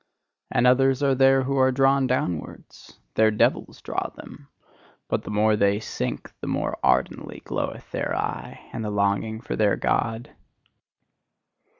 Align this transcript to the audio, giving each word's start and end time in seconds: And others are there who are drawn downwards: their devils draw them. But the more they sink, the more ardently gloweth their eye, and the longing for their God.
And 0.49 0.65
others 0.65 1.03
are 1.03 1.13
there 1.13 1.43
who 1.43 1.57
are 1.57 1.71
drawn 1.71 2.07
downwards: 2.07 2.97
their 3.13 3.29
devils 3.29 3.81
draw 3.81 4.09
them. 4.15 4.47
But 5.07 5.21
the 5.25 5.29
more 5.29 5.55
they 5.55 5.79
sink, 5.79 6.33
the 6.41 6.47
more 6.47 6.79
ardently 6.83 7.41
gloweth 7.45 7.91
their 7.91 8.15
eye, 8.17 8.67
and 8.73 8.83
the 8.83 8.89
longing 8.89 9.41
for 9.41 9.55
their 9.55 9.75
God. 9.75 10.31